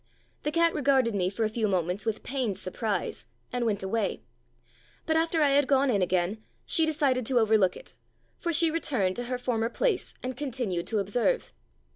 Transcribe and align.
The 0.41 0.49
cat 0.51 0.73
regarded 0.73 1.13
me 1.13 1.29
for 1.29 1.43
a 1.43 1.49
few 1.49 1.67
moments 1.67 2.07
with 2.07 2.23
pained 2.23 2.57
surprise, 2.57 3.23
and 3.53 3.67
went 3.67 3.83
away; 3.83 4.23
but 5.05 5.15
after 5.15 5.43
I 5.43 5.49
had 5.49 5.67
gone 5.67 5.91
in 5.91 6.01
again, 6.01 6.43
she 6.65 6.87
decided 6.87 7.23
to 7.27 7.37
overlook 7.39 7.77
it, 7.77 7.93
for 8.39 8.51
she 8.51 8.71
returned 8.71 9.15
to 9.17 9.25
her 9.25 9.37
former 9.37 9.69
place, 9.69 10.15
and 10.23 10.35
continued 10.35 10.87
to 10.87 10.97
observe. 10.97 11.53